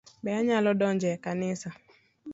[0.23, 1.69] Be anyalo donjo e kanisa?